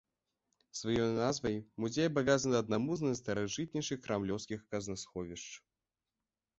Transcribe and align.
Сваёй 0.79 1.11
назвай 1.17 1.55
музей 1.83 2.09
абавязаны 2.11 2.59
аднаму 2.63 2.91
з 3.01 3.11
найстаражытнейшых 3.11 4.05
крамлёўскіх 4.09 4.69
казнасховішч. 4.77 5.47